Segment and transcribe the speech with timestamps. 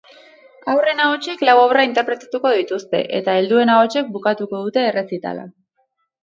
[0.71, 5.47] Haurren ahotsek lau obra interpretatuko dituzte eta helduen ahotsek bukatuko dute errezitala.